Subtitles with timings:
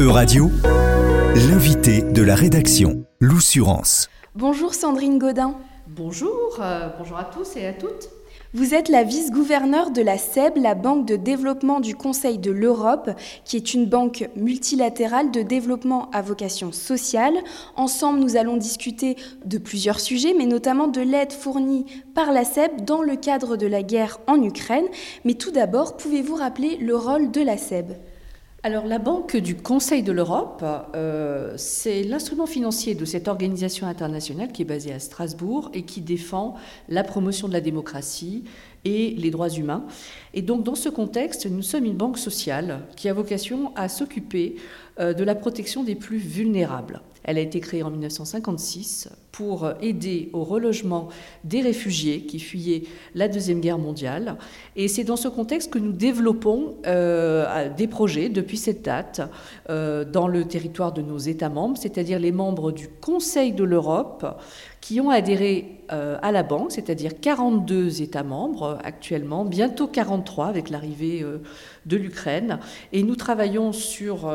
[0.00, 0.50] E-Radio,
[1.34, 4.08] l'invité de la rédaction, l'Oussurance.
[4.34, 5.58] Bonjour Sandrine Godin.
[5.88, 8.08] Bonjour, euh, bonjour à tous et à toutes.
[8.54, 13.10] Vous êtes la vice-gouverneure de la SEB, la Banque de développement du Conseil de l'Europe,
[13.44, 17.34] qui est une banque multilatérale de développement à vocation sociale.
[17.76, 22.86] Ensemble, nous allons discuter de plusieurs sujets, mais notamment de l'aide fournie par la SEB
[22.86, 24.86] dans le cadre de la guerre en Ukraine.
[25.26, 27.92] Mais tout d'abord, pouvez-vous rappeler le rôle de la SEB?
[28.62, 30.62] Alors la Banque du Conseil de l'Europe,
[30.94, 36.02] euh, c'est l'instrument financier de cette organisation internationale qui est basée à Strasbourg et qui
[36.02, 36.56] défend
[36.88, 38.44] la promotion de la démocratie
[38.84, 39.84] et les droits humains.
[40.34, 44.56] Et donc dans ce contexte, nous sommes une banque sociale qui a vocation à s'occuper
[45.00, 47.00] de la protection des plus vulnérables.
[47.22, 51.08] Elle a été créée en 1956 pour aider au relogement
[51.44, 52.82] des réfugiés qui fuyaient
[53.14, 54.36] la Deuxième Guerre mondiale.
[54.74, 59.20] Et c'est dans ce contexte que nous développons euh, des projets depuis cette date
[59.68, 64.26] euh, dans le territoire de nos États membres, c'est-à-dire les membres du Conseil de l'Europe
[64.80, 70.70] qui ont adhéré euh, à la banque, c'est-à-dire 42 États membres actuellement, bientôt 43 avec
[70.70, 71.24] l'arrivée
[71.86, 72.58] de l'Ukraine.
[72.92, 74.30] Et nous travaillons sur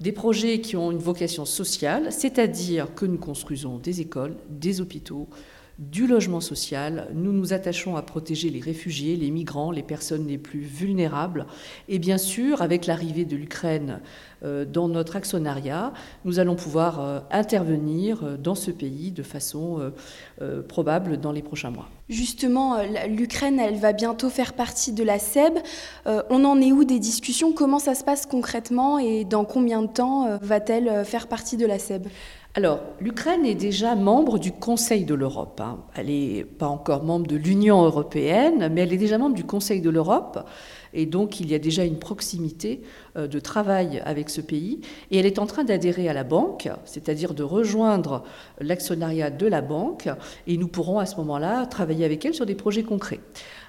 [0.00, 5.28] des projets qui ont une vocation sociale, c'est-à-dire que nous construisons des écoles, des hôpitaux,
[5.78, 7.08] du logement social.
[7.14, 11.46] Nous nous attachons à protéger les réfugiés, les migrants, les personnes les plus vulnérables.
[11.88, 14.00] Et bien sûr, avec l'arrivée de l'Ukraine
[14.44, 15.92] euh, dans notre actionnariat,
[16.24, 19.92] nous allons pouvoir euh, intervenir euh, dans ce pays de façon
[20.68, 21.88] probable dans les prochains mois.
[22.08, 25.58] Justement, l'Ukraine, elle va bientôt faire partie de la SEB.
[26.06, 27.52] on en est où des discussions?
[27.52, 28.98] Comment ça se passe concrètement?
[28.98, 32.08] Et dans combien de temps va-t-elle faire partie de la SEB?
[32.54, 35.58] Alors, l'Ukraine est déjà membre du Conseil de l'Europe.
[35.62, 35.78] Hein.
[35.94, 39.80] Elle n'est pas encore membre de l'Union européenne, mais elle est déjà membre du Conseil
[39.80, 40.46] de l'Europe.
[40.92, 42.82] Et donc, il y a déjà une proximité
[43.16, 44.82] euh, de travail avec ce pays.
[45.10, 48.22] Et elle est en train d'adhérer à la banque, c'est-à-dire de rejoindre
[48.60, 50.10] l'actionnariat de la banque.
[50.46, 53.20] Et nous pourrons à ce moment-là travailler avec elle sur des projets concrets.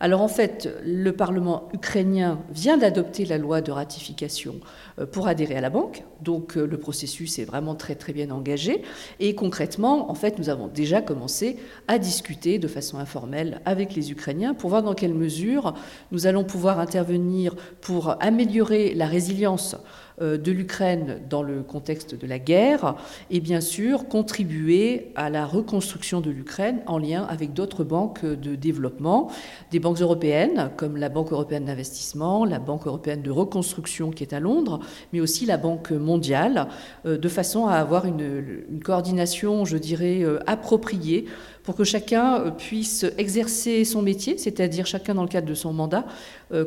[0.00, 4.56] Alors en fait, le Parlement ukrainien vient d'adopter la loi de ratification
[4.98, 8.30] euh, pour adhérer à la banque, donc euh, le processus est vraiment très très bien
[8.30, 8.82] engagé.
[9.18, 11.56] Et concrètement, en fait, nous avons déjà commencé
[11.88, 15.74] à discuter de façon informelle avec les Ukrainiens pour voir dans quelle mesure
[16.12, 19.76] nous allons pouvoir intervenir pour améliorer la résilience
[20.20, 22.96] euh, de l'Ukraine dans le contexte de la guerre
[23.30, 28.54] et bien sûr contribuer à la reconstruction de l'Ukraine en lien avec d'autres banques de
[28.54, 29.30] développement,
[29.70, 34.32] des banques européennes comme la Banque européenne d'investissement, la Banque européenne de reconstruction qui est
[34.32, 34.80] à Londres,
[35.12, 36.68] mais aussi la Banque mondiale,
[37.06, 41.26] euh, de façon à avoir une, une coordination, je dirais, euh, appropriée
[41.68, 46.06] pour que chacun puisse exercer son métier, c'est-à-dire chacun dans le cadre de son mandat,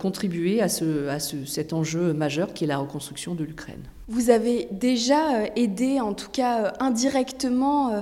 [0.00, 3.82] contribuer à, à ce, cet enjeu majeur qui est la reconstruction de l'Ukraine.
[4.08, 8.00] Vous avez déjà euh, aidé, en tout cas euh, indirectement, euh,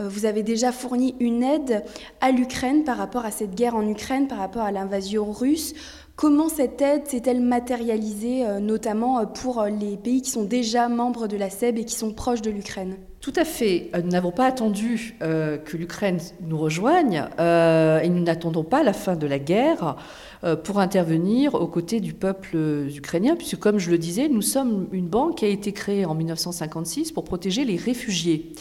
[0.00, 1.84] vous avez déjà fourni une aide
[2.20, 5.72] à l'Ukraine par rapport à cette guerre en Ukraine, par rapport à l'invasion russe.
[6.16, 11.50] Comment cette aide s'est-elle matérialisée, notamment pour les pays qui sont déjà membres de la
[11.50, 12.96] SEB et qui sont proches de l'Ukraine?
[13.24, 13.90] Tout à fait.
[13.94, 19.26] Nous n'avons pas attendu que l'Ukraine nous rejoigne et nous n'attendons pas la fin de
[19.26, 19.96] la guerre
[20.44, 22.56] euh, pour intervenir aux côtés du peuple
[22.94, 26.14] ukrainien, puisque comme je le disais, nous sommes une banque qui a été créée en
[26.14, 28.52] 1956 pour protéger les réfugiés.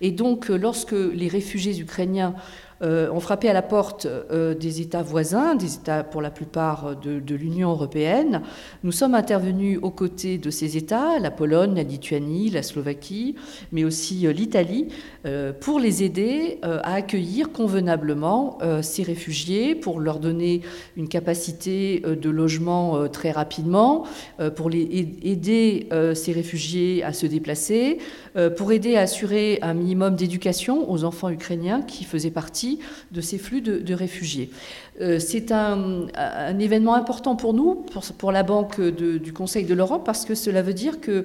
[0.00, 2.34] Et donc, euh, lorsque les réfugiés ukrainiens
[2.80, 6.94] euh, ont frappé à la porte euh, des États voisins, des États pour la plupart
[6.94, 8.42] de, l'Union européenne.
[8.84, 13.34] Nous sommes intervenus aux côtés de ces États, la Pologne, la Lituanie, la Slovaquie,
[13.72, 14.88] mais aussi euh, l'Italie,
[15.60, 20.62] pour les aider à accueillir convenablement ces réfugiés, pour leur donner
[20.96, 24.04] une capacité de logement très rapidement,
[24.56, 27.98] pour aider ces réfugiés à se déplacer,
[28.56, 32.67] pour aider à assurer un minimum d'éducation aux enfants ukrainiens qui faisaient partie
[33.12, 34.50] de ces flux de, réfugiés.
[35.00, 36.06] Euh, c'est un,
[36.58, 37.86] événement important pour nous,
[38.18, 41.24] pour, la Banque du Conseil de l'Europe, parce que cela veut dire que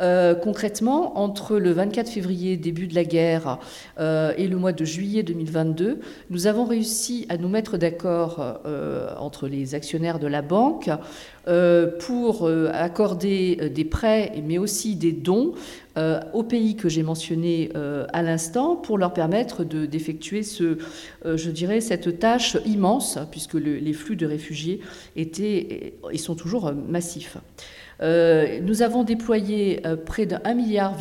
[0.00, 3.58] euh, concrètement, entre le 24 février, début de la guerre,
[3.98, 6.00] euh, et le mois de juillet 2022,
[6.30, 8.60] nous avons réussi à nous mettre d'accord
[9.18, 10.90] entre les actionnaires de la banque
[11.98, 15.54] pour accorder des prêts, mais aussi des dons
[15.98, 22.18] euh, aux pays que j'ai mentionnés euh, à l'instant pour leur permettre d'effectuer euh, cette
[22.20, 24.80] tâche immense, puisque les flux de réfugiés
[25.16, 27.38] étaient et sont toujours massifs.
[28.02, 30.96] Nous avons déployé près d'un milliard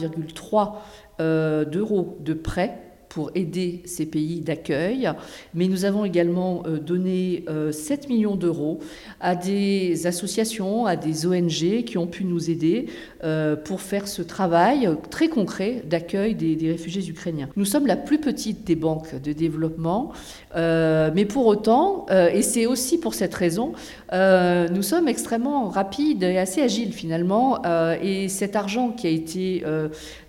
[1.20, 5.12] d'euros de prêts pour aider ces pays d'accueil,
[5.56, 8.80] mais nous avons également euh, donné 7 euh, millions d'euros
[9.20, 12.86] à des associations, à des ONG qui ont pu nous aider
[13.24, 17.50] euh, pour faire ce travail très concret d'accueil des, réfugiés ukrainiens.
[17.56, 20.12] Nous sommes la plus petite des banques de développement,
[20.56, 23.74] mais pour autant, et c'est aussi pour cette raison,
[24.12, 27.62] nous sommes extrêmement rapides et assez agiles finalement,
[28.04, 29.64] et cet argent qui a été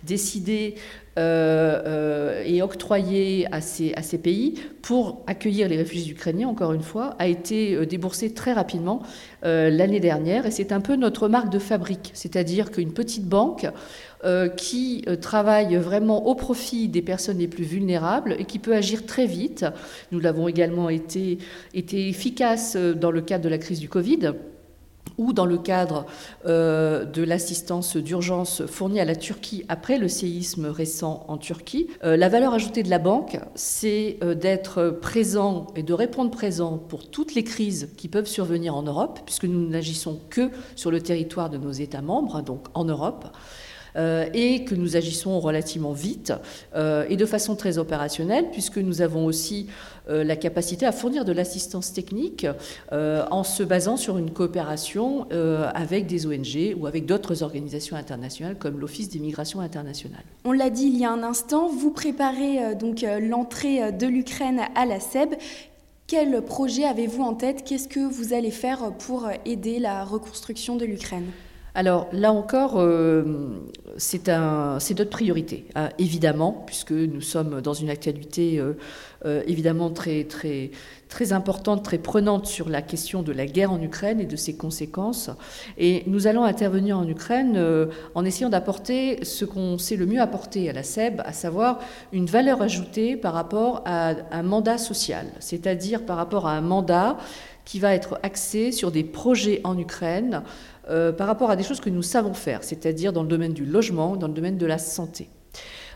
[0.03, 0.75] décidé
[1.17, 7.15] euh, euh, et octroyé à ces, pays pour accueillir les réfugiés ukrainiens, encore une fois,
[7.19, 9.01] a été euh, déboursé très rapidement
[9.43, 10.45] l'année dernière.
[10.45, 13.67] Et c'est un peu notre marque de fabrique, c'est-à-dire qu'une petite banque
[14.55, 19.25] qui travaille vraiment au profit des personnes les plus vulnérables et qui peut agir très
[19.25, 19.65] vite.
[20.11, 21.39] Nous l'avons également été,
[21.73, 24.33] été efficace dans le cadre de la crise du Covid
[25.17, 26.05] ou dans le cadre
[26.45, 31.87] euh, de l'assistance d'urgence fournie à la Turquie après le séisme récent en Turquie.
[32.03, 36.77] Euh, la valeur ajoutée de la banque, c'est euh, d'être présent et de répondre présent
[36.77, 41.01] pour toutes les crises qui peuvent survenir en Europe, puisque nous n'agissons que sur le
[41.01, 43.25] territoire de nos États membres, donc en Europe.
[43.95, 46.33] Euh, et que nous agissons relativement vite
[46.75, 49.67] euh, et de façon très opérationnelle, puisque nous avons aussi
[50.09, 52.47] euh, la capacité à fournir de l'assistance technique
[52.91, 55.27] en se basant sur une coopération
[55.73, 60.23] avec des ONG ou avec d'autres organisations internationales comme l'Office des migrations internationales.
[60.45, 64.85] On l'a dit il y a un instant, vous préparez donc l'entrée de l'Ukraine à
[64.85, 65.35] la SEB.
[66.07, 67.63] Quel projet avez-vous en tête?
[67.63, 71.31] Qu'est-ce que vous allez faire pour aider la reconstruction de l'Ukraine?
[71.73, 73.23] Alors là encore, euh,
[73.97, 78.73] c'est notre priorité, hein, évidemment, puisque nous sommes dans une actualité euh,
[79.25, 80.71] euh, évidemment très, très,
[81.07, 84.55] très importante, très prenante sur la question de la guerre en Ukraine et de ses
[84.55, 85.29] conséquences.
[85.77, 87.57] Et nous allons intervenir en Ukraine
[88.15, 91.79] en essayant d'apporter ce qu'on sait le mieux apporter à la SEB, à savoir
[92.11, 97.17] une valeur ajoutée par rapport à un mandat social, c'est-à-dire par rapport à un mandat
[97.65, 100.43] qui va être axé sur des projets en Ukraine
[100.89, 103.65] euh, par rapport à des choses que nous savons faire, c'est-à-dire dans le domaine du
[103.65, 105.29] logement, dans le domaine de la santé.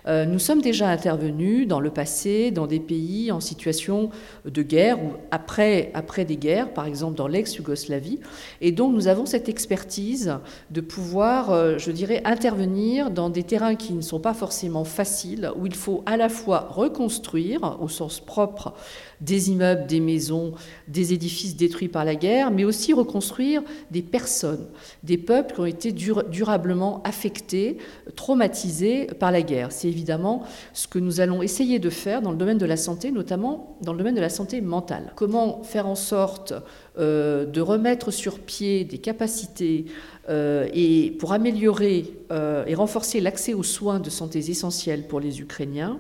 [0.08, 4.10] Euh, nous sommes déjà intervenus dans le passé dans des pays en situation
[4.46, 8.20] de guerre ou après, après des guerres, par exemple dans l'ex-Yougoslavie,
[8.62, 10.38] et donc nous avons cette expertise
[10.70, 15.52] de pouvoir, euh, je dirais, intervenir dans des terrains qui ne sont pas forcément faciles,
[15.58, 18.74] où il faut à la fois reconstruire au sens propre
[19.22, 20.54] des immeubles, des maisons,
[20.88, 24.68] des édifices détruits par la guerre, mais aussi reconstruire des personnes,
[25.04, 27.78] des peuples qui ont été durablement affectés,
[28.16, 29.72] traumatisés par la guerre.
[29.96, 30.44] Évidemment
[30.74, 33.94] ce que nous allons essayer de faire dans le domaine de la santé, notamment dans
[33.94, 35.14] le domaine de la santé mentale.
[35.16, 36.54] Comment faire en sorte
[37.00, 39.86] euh, de remettre sur pied des capacités
[40.30, 45.40] euh, et pour améliorer euh, et renforcer l'accès aux soins de santé essentiels pour les
[45.40, 46.00] Ukrainiens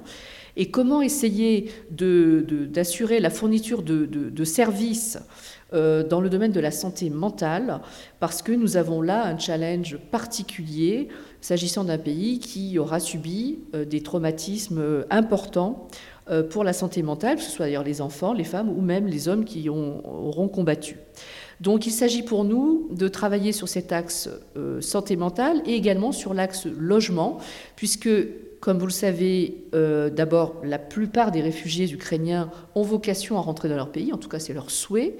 [0.58, 5.18] et comment essayer d'assurer la fourniture de, services
[5.74, 7.82] euh, dans le domaine de la santé mentale,
[8.20, 11.10] parce que nous avons là un challenge particulier
[11.42, 15.88] s'agissant d'un pays qui aura subi euh, des traumatismes importants
[16.30, 19.08] euh, pour la santé mentale, que ce soit d'ailleurs les enfants, les femmes ou même
[19.08, 20.98] les hommes qui auront combattu.
[21.62, 24.30] Donc il s'agit pour nous de travailler sur cet axe
[24.82, 27.38] santé mentale et également sur l'axe logement,
[27.78, 28.10] puisque
[28.60, 33.70] comme vous le savez, euh, d'abord, la plupart des réfugiés ukrainiens ont vocation à rentrer
[33.70, 35.18] dans leur pays, en tout cas c'est leur souhait.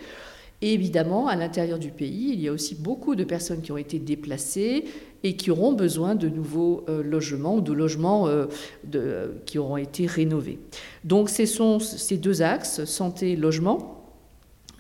[0.62, 3.78] Et évidemment, à l'intérieur du pays, il y a aussi beaucoup de personnes qui ont
[3.78, 4.86] été déplacées
[5.24, 8.48] et qui auront besoin de nouveaux euh, logements ou de logements euh,
[9.46, 10.60] qui auront été rénovés.
[11.04, 14.06] Donc ce sont ces deux axes, santé et logement,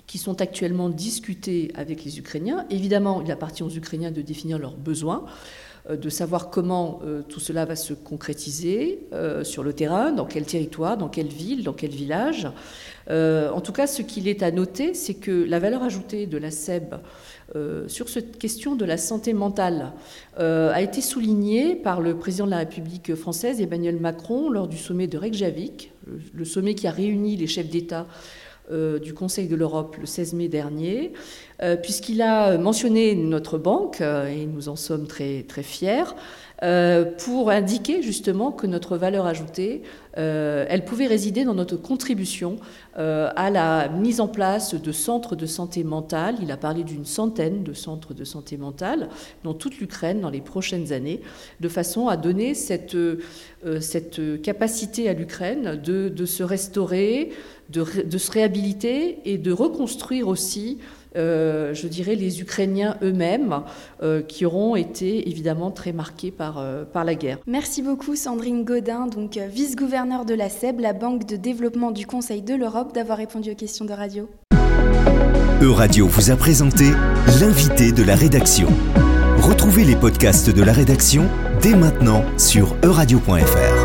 [0.07, 2.65] qui sont actuellement discutés avec les Ukrainiens.
[2.69, 5.25] Évidemment, il appartient aux Ukrainiens de définir leurs besoins.
[5.89, 10.25] Euh, de savoir comment euh, tout cela va se concrétiser euh, sur le terrain, dans
[10.25, 12.47] quel territoire, dans quelle ville, dans quel village.
[13.07, 16.49] en tout cas, ce qu'il est à noter, c'est que la valeur ajoutée de la
[16.49, 16.95] SEB
[17.87, 19.93] sur cette question de la santé mentale
[20.37, 25.05] a été soulignée par le président de la République française, Emmanuel Macron, lors du sommet
[25.05, 25.91] de Reykjavik,
[26.33, 28.07] le sommet qui a réuni les chefs d'État
[28.71, 31.13] du Conseil de l'Europe le 16 mai dernier,
[31.81, 36.15] puisqu'il a mentionné notre banque, euh, et nous en sommes très, très fiers,
[37.17, 39.83] pour indiquer justement que notre valeur ajoutée,
[40.13, 42.55] elle pouvait résider dans notre contribution
[42.95, 46.35] à la mise en place de centres de santé mentale.
[46.41, 49.09] Il a parlé d'une centaine de centres de santé mentale
[49.43, 51.19] dans toute l'Ukraine dans les prochaines années,
[51.59, 52.97] de façon à donner cette,
[53.81, 57.31] cette capacité à l'Ukraine de, de se restaurer,
[57.69, 60.79] de, se réhabiliter et de reconstruire aussi
[61.15, 63.61] je dirais, les Ukrainiens eux-mêmes,
[64.27, 67.39] qui auront été évidemment très marqués par, par la guerre.
[67.47, 72.41] Merci beaucoup Sandrine Godin, donc vice-gouverneur de la SEB, la Banque de développement du Conseil
[72.41, 74.29] de l'Europe, d'avoir répondu aux questions de radio.
[75.61, 76.85] Euradio vous a présenté
[77.39, 78.67] l'invité de la rédaction.
[79.37, 81.27] Retrouvez les podcasts de la rédaction
[81.61, 83.84] dès maintenant sur euradio.fr.